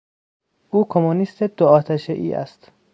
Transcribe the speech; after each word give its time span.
او 0.69 0.87
کمونیست 0.89 1.43
دو 1.43 1.65
آتشهای 1.65 2.33
است. 2.33 2.71